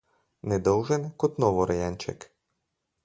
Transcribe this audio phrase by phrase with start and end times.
[0.43, 2.31] Nedolžen kot novorojenček.